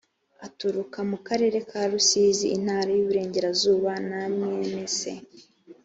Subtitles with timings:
[0.47, 5.11] aturuka mu karere ka rusizi intara y ‘iburengerazuba namwenese.